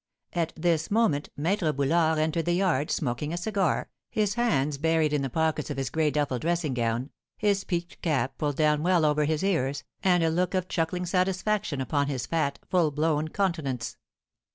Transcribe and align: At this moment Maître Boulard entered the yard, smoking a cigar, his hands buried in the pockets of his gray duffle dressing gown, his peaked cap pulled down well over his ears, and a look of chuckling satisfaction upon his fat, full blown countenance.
At 0.33 0.51
this 0.57 0.89
moment 0.89 1.29
Maître 1.39 1.75
Boulard 1.75 2.17
entered 2.17 2.45
the 2.45 2.53
yard, 2.53 2.89
smoking 2.89 3.31
a 3.31 3.37
cigar, 3.37 3.87
his 4.09 4.33
hands 4.33 4.79
buried 4.79 5.13
in 5.13 5.21
the 5.21 5.29
pockets 5.29 5.69
of 5.69 5.77
his 5.77 5.91
gray 5.91 6.09
duffle 6.09 6.39
dressing 6.39 6.73
gown, 6.73 7.11
his 7.37 7.63
peaked 7.63 8.01
cap 8.01 8.35
pulled 8.39 8.55
down 8.55 8.81
well 8.81 9.05
over 9.05 9.25
his 9.25 9.43
ears, 9.43 9.83
and 10.03 10.23
a 10.23 10.31
look 10.31 10.55
of 10.55 10.67
chuckling 10.67 11.05
satisfaction 11.05 11.79
upon 11.79 12.07
his 12.07 12.25
fat, 12.25 12.57
full 12.67 12.89
blown 12.89 13.27
countenance. 13.27 13.97